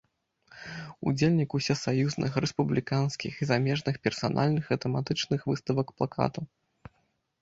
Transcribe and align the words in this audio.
Удзельнік 1.09 1.49
усесаюзных, 1.59 2.31
рэспубліканскіх 2.45 3.33
і 3.37 3.43
замежных, 3.53 3.95
персанальных 4.09 4.65
і 4.77 4.81
тэматычных 4.87 5.39
выставак 5.53 5.87
плакату. 6.01 6.39